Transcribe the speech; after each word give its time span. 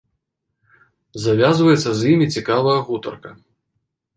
Завязваецца 1.25 1.89
з 1.99 2.15
імі 2.15 2.27
цікавая 2.37 2.77
гутарка. 2.89 3.29